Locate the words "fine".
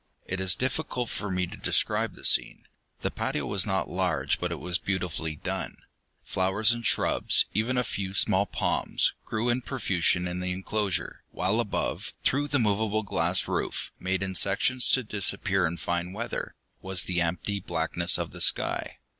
15.77-16.13